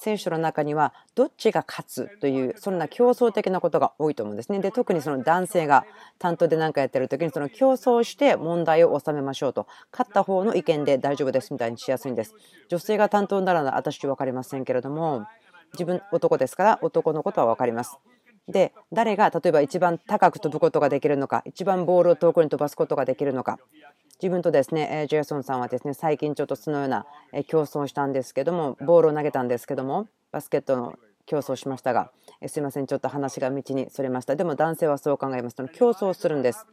[0.00, 4.60] 聖書の中にはどっちが勝つというそんな競争的なことが多いと思うんですね。
[4.60, 5.84] で特にその男性が
[6.18, 12.34] 担当で何かやってる時にその競争して問題を収めましょうと勝った方の意見で大丈夫ですみたいにしやすいんです。
[12.68, 15.26] 女性が担当なら私は分かりませんけれども
[15.74, 17.98] 自分男ですから男のことは分かります。
[18.48, 23.58] で誰が例えば一番高く飛ぶことができるのか一番ボールを遠くに飛ばすことができるのか
[24.22, 34.36] 自分とですねえジェイソンさんはですね最近ちょっとそのようなえ競争をしたんですけどもボールを投げたんですけどもバスケットの競争しましたがえすいませんちょっと話が道にそれました。
[34.36, 36.66] でも男性はそう考えますと競争するんです。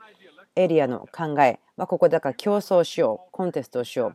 [0.55, 1.59] エリアの考え。
[1.75, 4.13] はここだから競争しようコンテストをしよ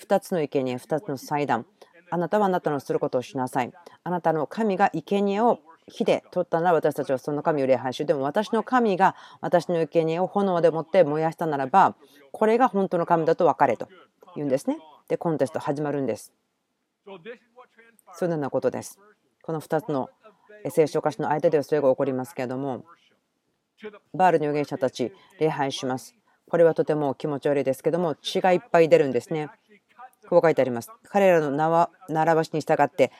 [0.00, 0.02] う。
[0.02, 1.64] 2つの生贄2つの祭壇
[2.10, 3.72] あなたはあなたのすることをしなさい。
[4.02, 8.06] あなたの神が生贄を火で取ったなら私たちはその神を礼拝しよう。
[8.06, 11.94] でも私の神が私の生贄を炎でもって燃やしたならば、
[12.32, 13.88] これが本当の神だと分かれと
[14.34, 14.78] 言うんですね。
[15.08, 16.32] で、コンテスト始まるんです。
[18.14, 18.98] そのようなことです。
[19.42, 20.08] この2つの
[20.70, 22.84] 聖書歌詞の間ではそれが起こりますけれども、
[24.14, 26.14] バールの預言者たち、礼拝します。
[26.48, 29.50] これはとても気持ち悪いですけども、血がいっぱい出るんですね。
[30.30, 30.90] こう書いてあります。
[31.10, 31.50] 彼らの
[32.08, 33.12] 習わしに従って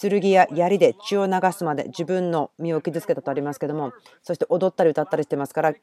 [0.00, 5.74] 剣や槍で血を流すまで自分の身を傷つけたとありますけどもそして踊ったり歌ったりしてますから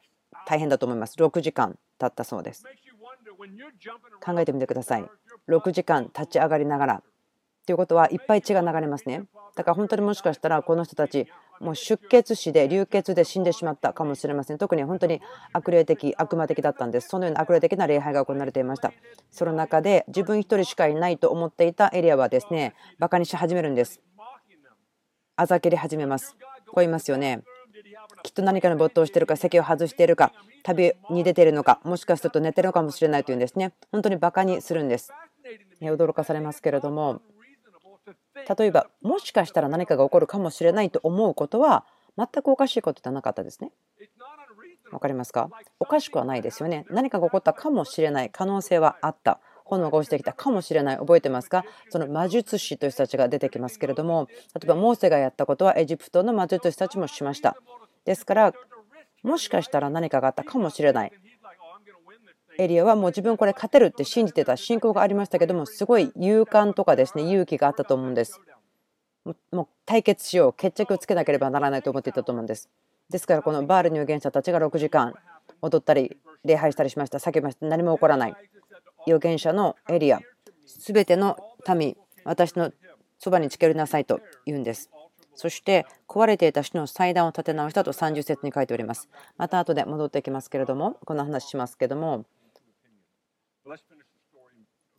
[0.46, 1.16] 大変だと思います。
[1.16, 2.64] 6時間経ったそうです。
[4.24, 5.04] 考えてみてください。
[5.48, 7.02] 6時間立ち上がりながら。
[7.66, 9.24] ということはいっぱい血が流れますね。
[9.54, 11.26] だから本当にもしかしたらこの人たち
[11.60, 14.58] もう出血死で流血で死んでしまったかもしれません。
[14.58, 15.20] 特に本当に
[15.52, 17.08] 悪霊的、悪魔的だったんです。
[17.08, 18.92] そのような悪霊的な礼拝が行われていました。
[19.30, 24.00] その中で自分一人しかいないと思っていたエリアはですね、バカにし始めるんです。
[25.36, 26.34] あざけり始めます。
[26.66, 27.42] こう言いますよね。
[28.22, 33.72] きっと何かの没頭しているか、席を外しているか、旅に出ているのか、もしかすると寝てるのかもしれないというんですね。
[33.92, 35.12] 本当にバカにするんです。
[35.80, 37.20] 驚かされますけれども、
[38.58, 41.84] 例えば、もしかしたら何かが起こるかもしれないと思うことは、
[42.16, 43.72] 全くおかしいことではなかったですね。
[44.90, 45.48] わかりますか？
[45.78, 46.84] おかしくはないですよね。
[46.90, 49.38] 何かが起こったかもしれない可能性はあった。
[49.64, 50.96] 炎が落ちてきたかもしれない。
[50.96, 51.64] 覚えてますか？
[51.90, 57.56] その魔術師という人たちが出てきますけれども、例えばモーセがやったことはエジプトの魔術師たちもしました。
[58.04, 58.52] ですから、
[59.22, 61.12] もしかしたら何かがあったかもしれない。
[62.60, 68.38] エリアはもう自分これ勝てるって信じてた信仰がありましたけどもすごい勇敢とかですね勇気があったと思うんです。
[69.50, 72.68] もう対決しよう決着をつけなければならないと思っていたと思うんです。
[73.08, 75.14] ですからこのバールの預言者たちが6時間
[75.62, 77.18] 踊ったり礼拝したりしました。
[77.18, 77.64] 叫びました。
[77.64, 78.34] 何も起こらない。
[79.06, 80.20] 預言者のエリア
[80.66, 81.38] 全ての
[81.74, 82.72] 民私の
[83.18, 84.90] そばにつけるなさいと言うんです。
[85.34, 89.08] そして壊れていた死の祭壇を立て直したと30節に書いております。
[89.38, 92.26] また後で戻ってきますけれどもこの話しますけども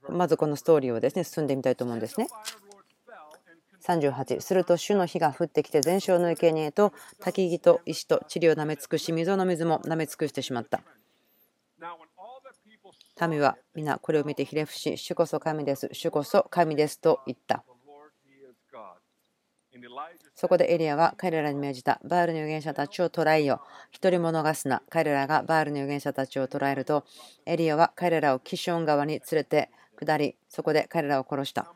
[0.09, 2.27] まずこのストーリーをですね進んでみたいと思うんですね。
[3.83, 10.81] 38すると主の火が降ってきて全焼の生贄と焚木と石と地理を舐め尽くし溝の水も舐め尽くしてしまった。
[13.27, 17.63] 民は皆これを見てひれ伏し主こそ神です主こそ神ですと言った。
[20.35, 21.99] そこでエリアは彼らに命じた。
[22.03, 23.61] バールの預言者たちを捕らえよ。
[23.91, 24.81] 一人者がすな。
[24.89, 27.05] 彼らがバールの預言者たちを捕らえると、
[27.45, 31.73] エリアは彼らをキション川に連れて下り、そこで彼らを殺した。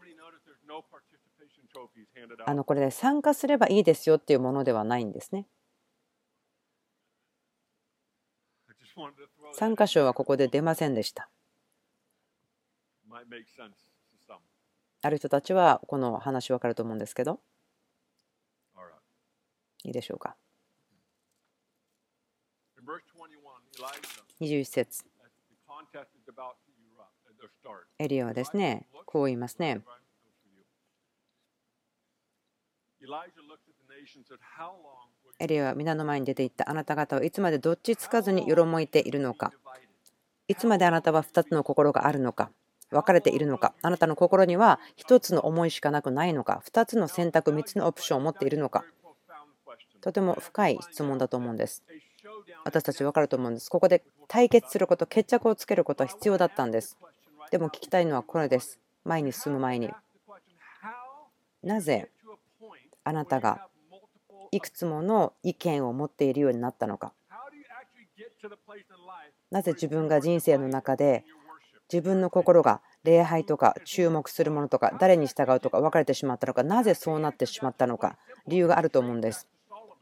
[2.45, 5.47] あのこれで参加すればいいですよっていうものではないんですね。
[9.53, 11.29] 参加賞はここで出ませんでした。
[15.01, 17.39] ある人たちはこの話分かると思うんですけど。
[19.85, 20.35] いいでしょうか。
[24.41, 25.05] 21節。
[27.99, 29.81] エリアはですね、こう言いますね。
[35.39, 36.69] エリアは皆の前に出ていった。
[36.69, 39.53] あなた方はいつまでどっちつかずによろもいているのか。
[40.47, 42.51] いつまであなたは2つの心があるのか。
[42.89, 43.73] 分かれているのか。
[43.83, 46.63] あなたの心には1つの思いしかなくないのか。
[46.65, 48.83] 2つの選択3つのオプションを持っているのか
[50.05, 51.83] とても深い質問だと思うんです。
[52.63, 53.71] 私たち分かると思うんです。
[53.71, 56.95] ここで対決すること、決着をつけることは必要だったんです。
[57.49, 58.79] でも聞きたいのはこれです。
[59.03, 59.89] 前に進む前に。
[61.63, 62.11] なぜ
[63.03, 63.67] あなたが
[64.51, 67.11] いくつもの意見を持っているようになったのか。
[69.49, 71.25] なぜ自分が人生の中で
[71.91, 79.47] 自分の心が礼拝とか注目するものとか誰に従うとか分かれてしまったのかなぜそうなってしまったのか理由があると思うんです。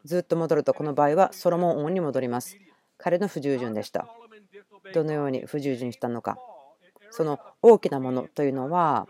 [0.05, 2.57] ずっと戻るとこの場合はソロモン王に戻ります。
[2.97, 4.07] 彼の不従順でした。
[4.93, 6.37] どのように不従順したのか。
[7.09, 9.07] その大きなものというのは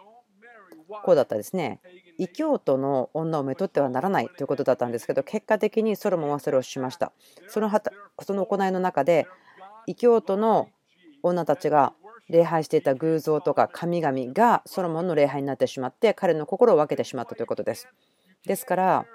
[1.03, 1.79] こうだったですね。
[2.17, 7.12] 異教徒の女をめとってはならないということだったんですけど結果的にソロモンはそれをしました。
[7.47, 7.71] その
[8.21, 9.25] その行いの中で
[9.88, 10.69] 異教徒の
[11.23, 11.93] 女たちが
[12.29, 17.88] 礼拝していた偶像とか神々がソロモンの礼拝になってしまって彼の心を分けてしまったということです。
[18.45, 19.06] ですから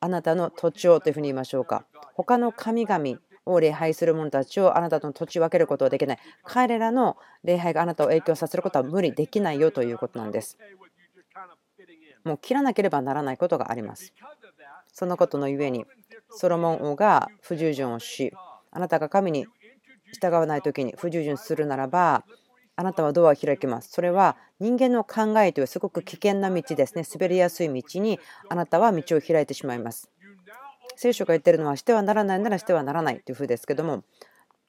[0.00, 1.86] あなたの土地をというふうに言いましょうか。
[2.14, 6.18] 他の神々を礼拝する者たちをあなたの土地分けることはできない。
[6.42, 10.58] 彼らの礼拝があなたを影響させることは無理できないよということなんです。
[12.24, 14.12] もう切らなければならないことがあります。
[14.92, 15.86] そのことのゆえに、
[16.30, 18.32] ソロモン王が不従順をし、
[18.72, 19.46] あなたが神に
[20.12, 22.24] 従わない時に不従順するならば、
[22.76, 23.90] あなたはドアを開きます。
[23.90, 27.04] それは人間の考えというすごく危険な道ですね。
[27.10, 30.10] 滑りやすい道にあなたは道を開いてしまいます。
[30.96, 34.02] 聖書が言ってるのはしてはならないならしてはならないというふうですけども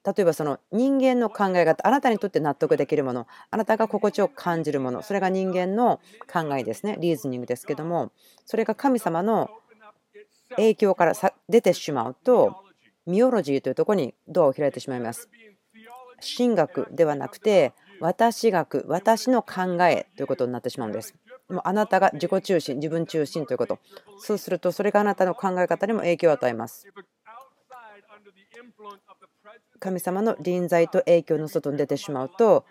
[0.04, 8.12] 例えばその人間の考え方あなたにとって納得できるものあなたが心地よく感じるものそれが人間の考えですねリーズニングですけども
[8.44, 9.50] それが神様の
[10.56, 11.14] 影響から
[11.48, 12.56] 出てしまうと
[13.06, 15.30] ミオロジーというところにドアを開いてしまいます。
[16.36, 21.14] 神学ではなくて私学私の考えということになってしまうんです。
[21.48, 23.78] もうあなたが自己中心自分中心ということ
[24.18, 26.86] そうするとそれがあなたの考え方にも影響を与えます。
[29.80, 32.64] 神様の臨在と影響の外に出てしまうと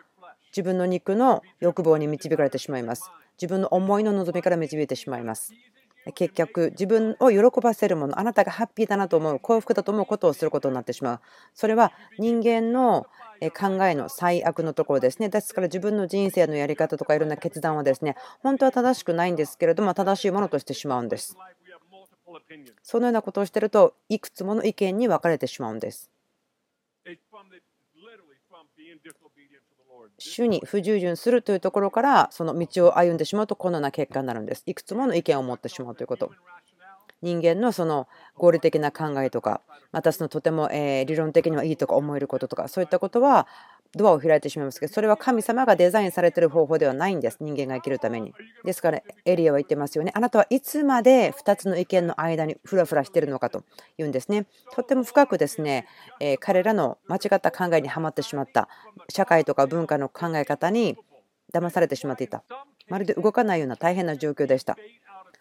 [0.52, 3.10] 自分の肉の欲望に導かれてしまいます。
[3.42, 5.54] 自分の思いの望みから導いてしまいます。
[6.14, 11.20] 結局、自分を喜ばせるもの、あなたがハッピーだなと思う、幸福だと思うことをすることになってしまう。
[11.54, 13.08] それは人間の
[13.56, 15.30] 考えの最悪のところですね。
[15.30, 21.36] ですから自分の人生のやり方とかいろんな決断はですね、本当は正しくないんですけれども、正しいものとしてしまうんです。
[22.84, 26.12] そのようなことをしていると、いくつもの意見に分かれてしまうんです。
[30.20, 34.64] 主に不従順するというところから、その道を歩んでしまうと、このような結果になるんです。
[34.66, 36.32] いくつもの意見を持ってしまうということ。
[37.22, 43.48] 人間のその合理的な考えとか、またそのとてもえー理論的にはいいとか思えることとか、そういったことは
[43.96, 48.34] ドアを開いてしまいますけど、それは神様がデザインされている方法ではないんです、人間が生きるために。
[48.64, 50.12] ですから、エリアは言ってますよね。
[50.16, 53.64] あなたはいつまで2つの意見の間にフラフラしているのかと
[53.98, 54.46] 言うんですね。
[54.74, 55.88] とっても深くですね、
[56.20, 58.70] えー彼らの間違った考えにはまってしまった、
[59.10, 60.98] 社会とか文化の考え方に
[61.54, 62.44] 騙されてしまっていた。
[62.88, 64.78] まるで動かないような大変な状況でした。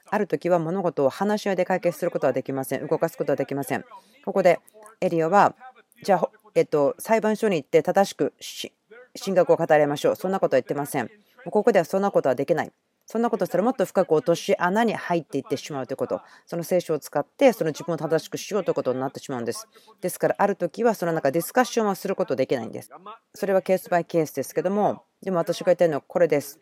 [0.09, 2.87] ある時は物事を話し合いで解決することはできません。
[2.87, 3.85] 動かすことはできません。
[4.25, 4.61] ここで
[5.01, 5.55] エリオは、
[6.03, 10.17] じゃあ、えっと、裁判所に行って正しく進学を語りましょう。
[10.17, 11.11] そんなことは言ってません。
[11.51, 12.73] ここではそんなことはできない。
[13.05, 16.23] そんなことしたらもっと深く落とし穴に入っていってしまうということ。
[16.47, 19.69] その聖書を使ってその自分を正しくしようということになってしまうんです。
[20.01, 22.91] ですからある時はその中ディスカッションはすることできないんです。
[23.35, 26.59] それはケースバイケースですけども、でも私が言ってるのはこれです。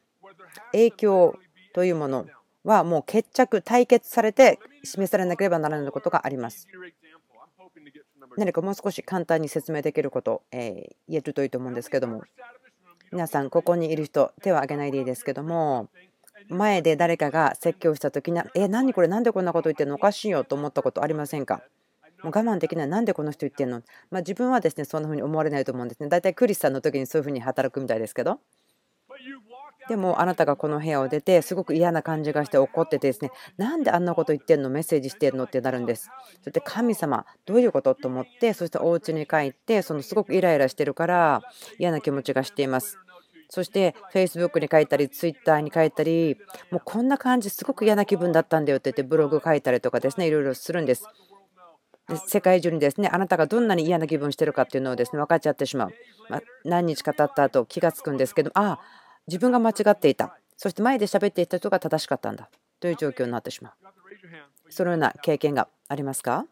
[0.73, 1.35] 影響
[1.73, 2.27] というもの
[2.65, 6.67] はもう決着、対決されて示されなければならないことがあります。
[8.37, 12.23] 何かもう少し簡単に説明できること、えー言えるといいと思うんですけども、
[13.13, 15.89] 皆さん、ここにいる人、手を挙げないでいいですけども、
[16.49, 21.63] 前で誰かが説教したときに、え、何これ、なんでこんなこと言ってるのおかしいよと思ったことありませんか？
[22.23, 26.09] もう我慢できない、なんでこの人言ってんの、まあ、自分はですねそんな風に思われないと思うんですね。
[26.09, 28.41] 大体クリスさんの時にそういう風に働くみたいですけど。
[29.89, 34.71] でもあなたがこの部屋を出てすごく嫌な感じがして怒っててですねなんであんなこと言ってんの？
[34.71, 35.45] メッセージしてんの？
[35.45, 36.09] ってなるんです。
[36.43, 41.43] そして神様どういうことと思ってそしてお家に帰ってそのすごくイライラしてるから
[41.79, 42.99] 嫌な気持ちがしています。
[43.51, 46.39] そして Facebook に書いたり Twitter に書いたり
[46.71, 51.05] もうこんな感じすごく嫌な気分だったんだよって言ってブログ書いたりとかですねいろいろするんです。
[52.27, 55.95] 世界中にですねあなたがどんなに嫌な気分してるかっていうのをですね分かっちゃってしまう、
[56.29, 58.81] まあ何日か経った後気がつくんですけどああ
[59.27, 60.37] 自分が間違っていた。
[60.57, 62.49] そして前で喋っていた人が正しかったんだ。
[62.81, 63.73] という状況になってしまう。
[64.71, 66.47] そのような経験がありますか？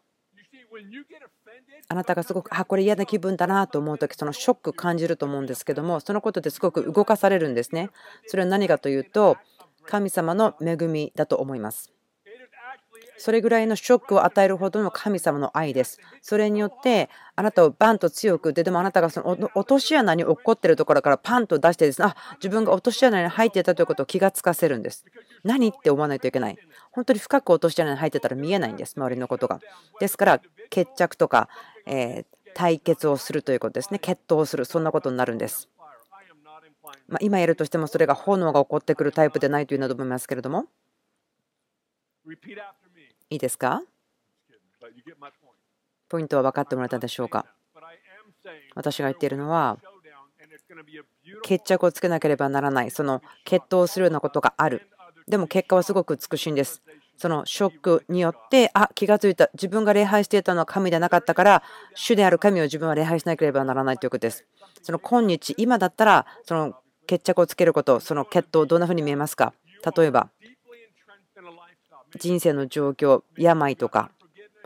[1.89, 7.91] あなたがすごくあこれ嫌な気分だなと思う時そのショック感じると思うんですけどもそのことですごく動かされるんですね。
[8.25, 9.37] それは何かというと
[9.85, 11.91] 神様の恵みだと思います。
[13.17, 15.99] それぐらいのショックを与えるほどの神様の愛です。
[16.21, 25.05] それによってあなたをバンと強くででもあなたがその落とし穴に落っこってるところからパンと出してですねあ自分が落とし穴に入っていたということを気がつかせるんです。
[25.43, 26.57] 何って思わないといけない。
[26.91, 29.59] 本当に深く落とし穴に入ってたら見えないんです、周りのことが。
[29.99, 31.49] ですから決着とか、
[31.85, 33.99] え対決をするということですね。
[33.99, 35.69] 決闘をする、そんなことになるんです。
[37.07, 40.65] ま、今やるとしてもそれが炎が起こってくるタイプでないというのだと思いますけれども、
[43.33, 43.81] いいですか？
[46.07, 47.47] ポイントは分かってもらえたでしょうか？
[48.75, 49.79] 私が言っているのは、
[51.41, 54.87] 決着をつけなければならない、その決闘をするようなことがある。
[55.27, 56.83] でも結果はすごく美しいんです。
[57.17, 61.63] そのショックによって、あ気がついた、自分が礼拝していたのは神ではなかったから、
[61.95, 64.45] 主である神を自分は礼拝しなければならないということです。
[64.83, 66.75] その今日、今だったら、その
[67.07, 69.53] 決着をつけること、その決闘、どんなふうに見えますか？
[69.97, 70.29] 例えば、
[72.19, 74.11] 人生の状況、病とか、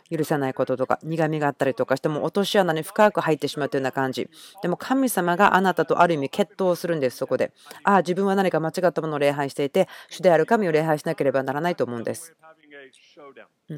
[0.09, 4.29] 許さないこととか苦みがあったりとかしても落とし穴に深く入ってしまうというような感じ。
[4.61, 7.51] でも神様があなたとある意味決闘するんですそこで。
[7.83, 12.35] ああ自分は何か間違ったものを礼拝していて主である神を礼拝しなければならないと思うんです。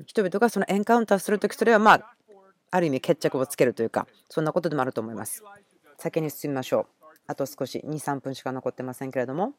[0.06, 2.16] 人々がそのエンカウンターするときそれはまあ
[2.72, 5.44] ある意味決着をつけるというかそんなことでもあると思います。
[5.98, 7.06] 先に進みましょう。
[7.26, 9.54] あと少し23分しか残ってませんけれども。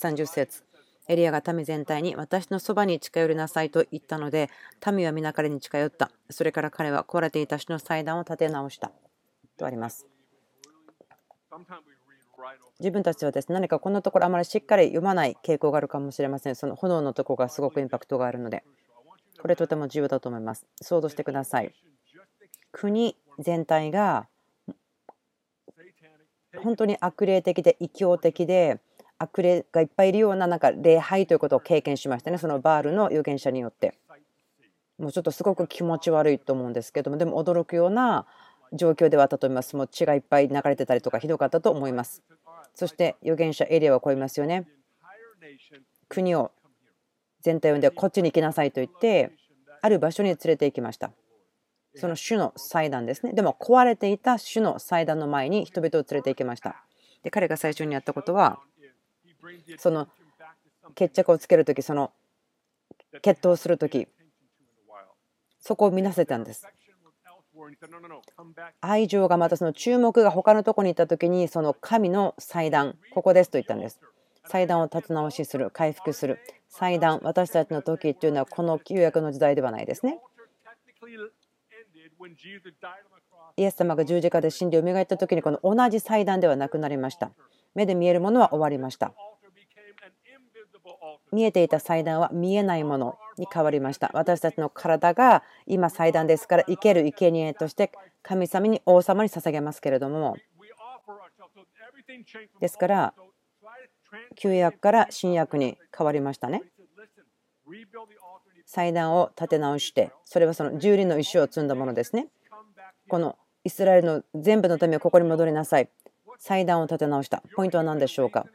[0.00, 0.64] 30節。
[1.08, 4.50] エリアが民全体に私のそばに近寄りなさいと言ったので
[4.92, 6.10] 民は皆彼に近寄った。
[6.30, 8.90] それから彼は壊れていた死の祭壇を建て直した。
[9.56, 10.06] とあります。
[12.78, 16.56] 自分たちはですね何かこのところあまりしっかり読まない傾向があるかもしれません。
[16.56, 18.64] その炎のとこがすごくインパクトがあるので
[19.40, 20.66] これとても重要だと思います。
[20.82, 21.72] 想像してください。
[22.72, 24.26] 国全体が
[26.62, 28.80] 本当に悪霊的で異教的で
[29.18, 33.98] 悪霊がいっぱいいるようななんか礼拝ということを経験しましたねそのバールの預言者によって
[34.98, 38.26] もうちょっとすごく気持ち悪いと思うんですけどもでも驚くような
[38.72, 42.22] 状況ではあったと思いますもう血がいっぱい流れてたりとかひどかったと思います
[42.76, 44.66] そして預言者エリアはこう言いますよね。
[46.10, 46.52] 国を
[47.40, 49.32] 全体を呼んでこっちに行きなさいと言って
[49.80, 51.10] ある場所に連れて行きました。
[51.94, 53.32] その主の祭壇ですね。
[53.32, 56.84] でも壊れていた主の祭壇の前に人々を連れて行きました。
[57.22, 58.60] で彼が最初にやったことは
[59.78, 60.08] その
[60.94, 62.12] 決着をつける時その
[63.22, 64.08] 決闘する時
[65.60, 66.66] そこを見なせたんです。
[68.80, 74.00] 愛情がまたその注目が他のとこに行った時にその神の祭壇ここですと言ったんです。
[74.44, 76.38] 祭壇を立て直しする回復する
[76.68, 80.20] 祭壇私たちの時っていうのはこの旧約の時代ではないですね。
[83.56, 87.32] イエス様が十字架で死んで蘇った時にこの同じ祭壇ではなくなりました。
[87.74, 89.14] 目で見えるものは終わりました。
[91.32, 94.10] 見えていた祭壇は見えないものに変わりました。
[94.14, 100.36] 私たちの体が今祭壇ですから生ける生贄として神様に王様に捧げますけれども
[102.60, 103.14] ですから
[104.36, 106.62] 旧約から新約に変わりましたね。
[108.64, 112.28] 祭壇を立て直してそれはその十輪の石を積んだものですね。
[113.08, 115.88] このイスラエルの全部のためここに戻りなさい。
[116.38, 117.42] 祭壇を立て直した。
[117.56, 118.46] ポイントは何でしょうか？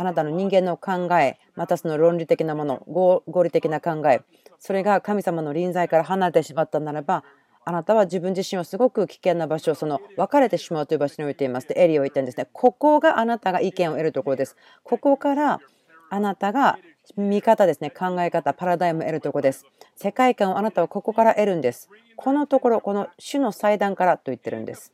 [0.00, 4.22] あなたの人間の考え、またその論理的なもの、合理的な考え、
[4.60, 7.24] それが神様の臨在から離れてしまったならば、
[7.64, 11.66] あなたは自分自身をすごく危険な場所、その別れてしまうという場所に置いています。
[11.66, 12.46] で、エリを言ったんですね。
[12.52, 14.56] ここがあなたが意見を得るところです。
[14.84, 15.60] ここから
[16.10, 16.78] あなたが
[17.16, 19.66] 見方ですね、考え方、パラダイムを得るところです。
[19.96, 21.88] 世界観をあなたはここから得るんです。
[22.14, 24.92] このところ、この主の祭壇からと言ってるんです。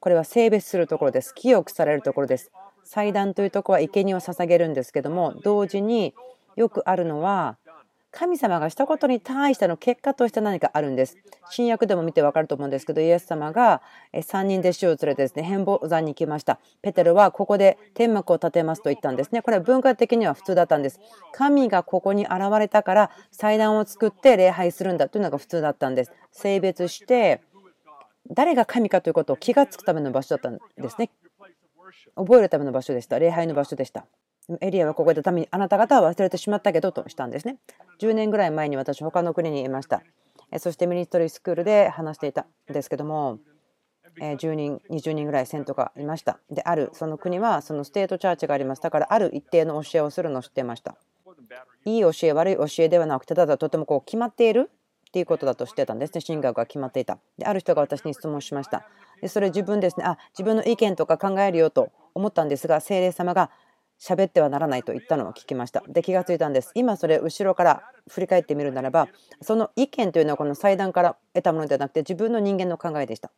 [0.00, 1.34] これは性別するところです。
[1.34, 2.50] 清くされるところです。
[2.84, 6.14] 祭壇というところは生贄を捧げるんですけども、同時に
[6.56, 7.56] よくあるのは、
[8.14, 11.16] 神様がしたことに対しての結果として何かあるんです。
[11.50, 13.82] 新約でも見て分かると思うんですけど、イエス様が
[14.12, 16.60] 3人弟子を連れてですね、変貌山に行きました。
[16.80, 19.42] ペテロはここで天幕を建てますと言ったんですね。
[19.42, 21.00] これは文化的には普通だったんです。
[21.32, 26.12] 神がここに現れたから祭壇を作って礼拝するんだというのが普通だったんです。
[26.30, 27.40] 性別して
[28.30, 31.10] 誰が神かということを気がつくための場所だったんですね。
[32.16, 33.18] 覚えるための場所でした。
[33.18, 34.06] 礼拝の場所でした。
[34.60, 37.58] エリアはここでためにあなた方は忘れてしまったけどとしたんですね。
[38.00, 40.02] 10年ぐらい前に私、他の国にいました。
[40.58, 43.38] そしてミニストリースクールで話していたんですけども、
[44.18, 46.38] 10人、20人ぐらい生徒がいました。
[46.50, 48.82] で、あるその国はそのステートチャーチがあります。
[48.82, 50.96] だからある一定の教えをするのを知ってました。
[51.86, 56.20] いい教え、悪い教えではなくて、ただとてもこう決まっているっていうことだとしてたんですね。
[56.20, 57.18] 進学が決まっていた。
[57.38, 58.86] で、ある人が私に質問しました。
[59.24, 63.50] で、それ自分ですね、あ、自分の意見とか考えるよと思ったんですが、精霊様が
[63.98, 65.82] 喋ってはならないと言ったのを聞きました。
[65.88, 66.72] で、気がついたんです。
[66.74, 69.08] 今それ後ろから振り返ってみるならば、
[69.40, 73.32] その意見というのはこの祭壇から得たものではなくて自分の人間の考えでした。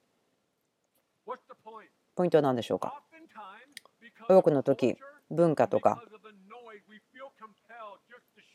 [2.16, 3.00] ポイントは何でしょうか？
[4.28, 4.96] 多くの時、
[5.30, 6.02] 文化とか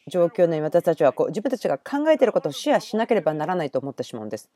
[0.09, 4.49] 状況のように私たちはこう自分たちが考えていることをシェアしなければならないと思ってしまうんです。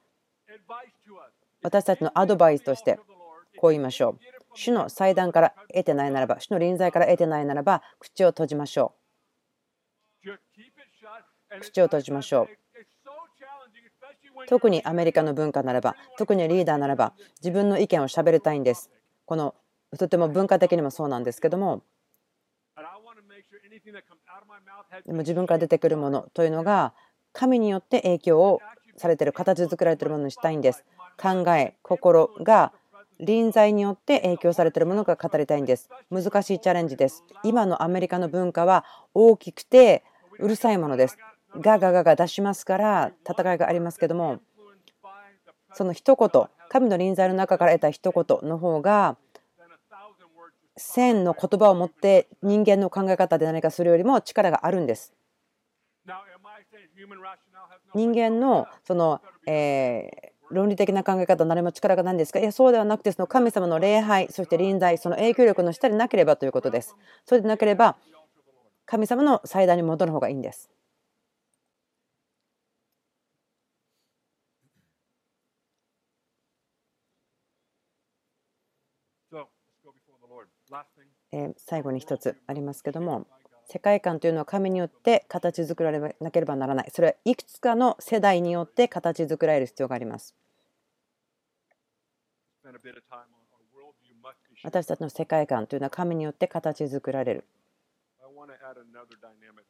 [1.65, 2.99] 私たちのアドバイスとして
[3.57, 4.19] こう言いましょう。
[4.53, 8.93] 主の祭壇から得てないならば、主の臨在から得てないならば、口を閉じましょ
[10.23, 11.59] う。
[11.59, 12.47] 口を閉じましょう。
[14.47, 18.91] 特にアメリカの文化ならば、特にリーダーならば、自分の意見をしゃべりたいんです。
[19.25, 19.55] この
[19.97, 21.81] とても文化的にもそうなんですけども、
[25.03, 26.93] でも自分から出てくるものというのが
[27.33, 28.61] 神によって影響を
[28.97, 30.85] されてる形作られてるものにしたいんです。
[31.21, 32.73] 考え、心が
[33.19, 35.89] 臨在によって影響されているものが語りたいんです。
[36.11, 37.23] 難しいチャレンジです。
[37.43, 40.03] 今のアメリカの文化は大きくて
[40.39, 41.17] うるさいものです。
[41.61, 44.39] ガガガガ出しますから戦いがありますけども
[45.73, 49.17] その一言神の臨在の中から得た一言の方が
[50.77, 55.13] 千の言葉を持って人間の考え方で何かするよりも力があるんです。
[57.93, 62.39] 人間のその、え論理的な考え方何も力がないんですか？
[62.39, 66.95] いやそうではなくてその神様の礼拝そして臨在その影響力の下になければということです。
[67.25, 67.97] それでなければ
[68.85, 70.69] 神様の祭壇に戻る方がいいんです。
[81.31, 83.25] え最後に一つありますけども
[83.67, 86.91] 世界観というのは神によって形作られなければならない。
[86.91, 90.35] それはいくつかの世代によって形作られる必要があります。
[94.63, 97.45] 私たちの世界観というのは神によって形作られる。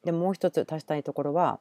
[0.04, 1.60] でもう一つ足したいところは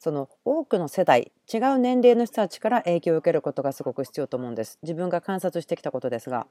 [0.00, 4.78] その多くの世代違う年齢の人たちから影響を受けることがすごく必要と思うんです。
[4.82, 6.46] 自分が観察してきたことですが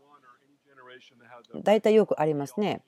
[1.55, 2.81] 大体よくありますね。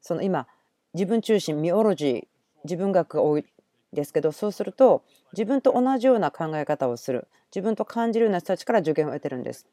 [0.00, 0.46] その今
[0.94, 2.26] 自分中心ミオロジー
[2.64, 3.44] 自分学が多い
[3.92, 9.66] ですけどそうすると自分と同じような考え方をする自分と感じるような人たちから助言を得てるんです。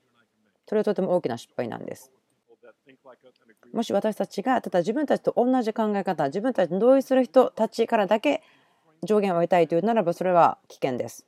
[0.67, 2.11] それはとても大きな失敗なんです。
[3.73, 8.41] もし私たちがただ自分たちと同じ考え方自分たちに同意する人たちからだけ
[9.03, 11.25] 上限を得たいというならばそれは危険です。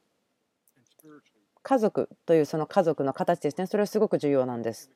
[1.63, 4.91] 家族というその家族の形ですねそれはすごく重要なんです。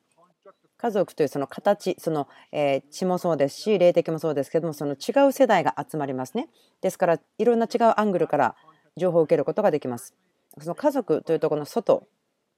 [0.78, 6.48] 家族というその形その、え血もそうですし霊的もそうですけどもその違う世代が集まりますね。
[6.80, 8.56] ですからいろんな違うアングルから
[8.96, 10.14] 情報を受けることができます。
[10.60, 12.06] その家族というところの外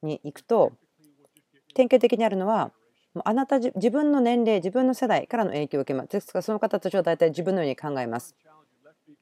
[0.01, 0.73] に行くと
[1.73, 2.71] 典型的にあるのは
[3.13, 6.09] もうあなた自自分の年齢自分の世代からの影響を受けます。
[6.09, 8.35] ですからその方たちは大体自分のように考えます。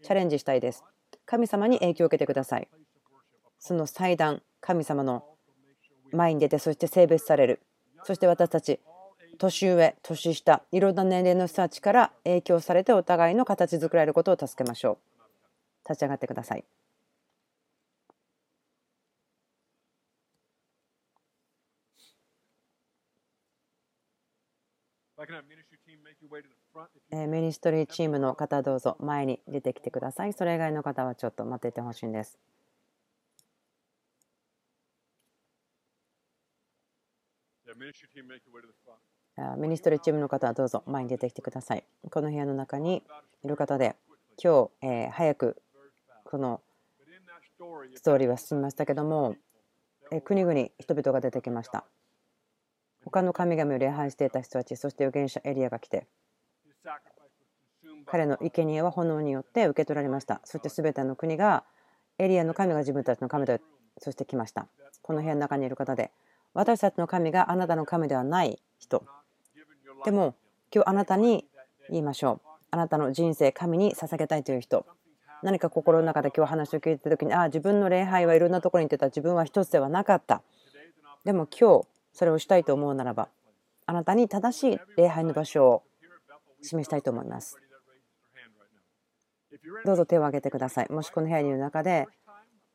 [0.03, 0.83] チャレンジしたいです。
[1.25, 2.67] 神様に影響を受けてください。
[3.59, 5.23] その祭壇神様の
[6.11, 7.61] 前に出てそして性別される。
[8.03, 8.79] そして私たち
[9.37, 15.89] 年上年下いろんな年齢の人たちから影響されてお互いの形作られることを助けましょう。
[15.89, 16.65] 立ち上がってください。
[27.11, 30.33] えーミニストリーチームの方どうぞ前に出てきてください。
[30.33, 32.93] それ以外の方はちょっと待っていてほしいんです yeah,
[36.03, 37.65] ministry team make your way to the front.
[37.65, 37.66] あー
[39.57, 41.83] ミニストリーチームの方はどうぞ前に出てきてください。
[42.09, 43.03] この部屋の中に
[43.43, 43.95] いる方で
[44.43, 45.61] 今日、えー早く
[46.23, 46.61] この
[47.95, 49.35] ストーリーは進みましたけども
[50.11, 51.85] えー国々人々が出てきました。
[53.05, 56.07] 他の神々を礼拝していた人たちそして預言者エリアが来て
[58.07, 60.41] 彼の生贄は炎によって受け取られました。
[60.45, 61.63] そして全ての国が
[62.17, 63.59] エリアの神が自分たちの神だ
[63.99, 64.67] そして来ました。
[65.03, 66.11] この部屋の中にいる方で
[66.57, 69.03] 私たちの神があなたの神ではない人。
[70.05, 70.33] でも
[70.73, 71.45] 今日あなたに
[71.91, 72.49] 言いましょう。
[72.71, 74.83] あなたの人生神に捧げたいという人。
[75.43, 79.05] 何か心の中で今日話を聞いた時にああ自分の礼拝はいろんなところに行ってた。
[79.05, 80.41] 自分は一つではなかった。
[81.25, 83.29] でも今日それをしたいと思うならば
[83.85, 85.83] あなたに正しい礼拝の場所を
[86.63, 87.55] 示したいと思います。
[89.85, 90.91] どうぞ手を挙げてください。
[90.91, 92.07] もしこの部屋にいる中で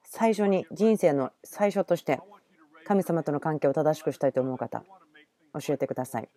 [0.05, 2.21] 最初に人生の最初として
[2.93, 4.85] 神様との関係を正しくしたいと思う方
[5.59, 6.29] 教えてください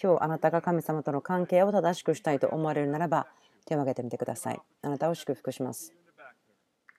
[0.00, 3.26] 今日あなたが神様との関係を正しくしたいと思われるならば
[3.66, 5.92] 手を挙げてみてくださいあなたを祝福します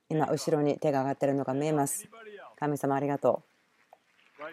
[0.10, 2.10] 今後ろに手が上がっているのが見えます
[2.60, 4.44] 神様ありがとう.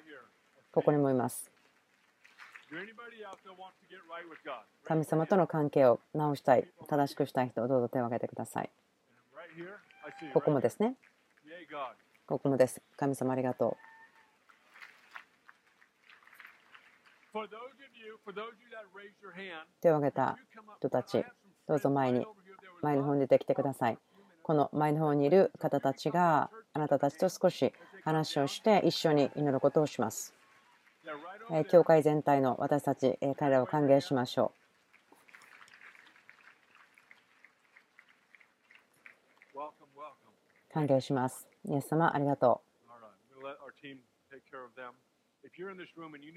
[0.70, 1.50] ここにもいます?
[4.84, 8.70] 神様との関係を直したい正しくしたい人どうぞ手を挙げてください.
[10.32, 10.94] ここもですね.
[12.28, 13.76] ここもです神様ありがと For
[19.80, 20.38] 手を挙げた
[20.78, 21.24] 人たち、
[21.66, 22.26] どうぞ前に、
[22.82, 23.98] 前の方に出てきてください。
[24.42, 27.74] この前の方にいる方たちがあなたたちと少し
[28.04, 30.34] 話をして一緒に祈ることをします。
[31.70, 34.58] 教会全体の私たち、彼らを歓迎しましょう。
[40.72, 41.48] 歓迎します。
[41.64, 42.66] イエス様、ありがとう。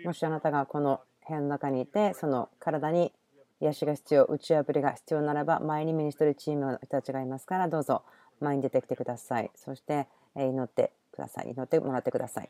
[0.06, 3.14] もしあなたがこの部屋の中にいてその体に
[3.62, 8.04] 癒しが必要打ち破りが必要ならば前にミニストリーチームの人たちがいますからどうぞ
[8.40, 9.52] 前に出てきてください。
[9.56, 11.52] そしてえー祈ってください。
[11.52, 12.50] 祈ってもらってください